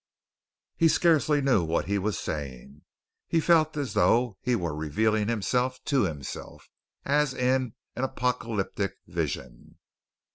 [0.77, 2.81] He scarcely knew what he was saying.
[3.27, 6.71] He felt as though he were revealing himself to himself
[7.05, 9.77] as in an apocalyptic vision.